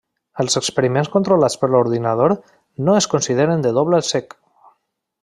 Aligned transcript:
Els 0.43 0.55
experiments 0.61 1.11
controlats 1.15 1.59
per 1.65 1.69
ordinador 1.81 2.35
no 2.87 2.97
es 3.03 3.09
consideren 3.15 3.67
de 3.67 3.75
doble 3.81 4.01
cec. 4.13 4.39